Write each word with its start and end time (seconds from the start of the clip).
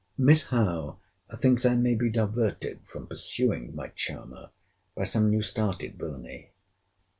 Miss 0.17 0.47
Howe 0.47 0.97
thinks 1.31 1.63
I 1.63 1.75
may 1.75 1.93
be 1.93 2.09
diverted 2.09 2.79
from 2.87 3.05
pursuing 3.05 3.75
my 3.75 3.89
charmer, 3.89 4.49
by 4.95 5.03
some 5.03 5.29
new 5.29 5.43
started 5.43 5.99
villany. 5.99 6.49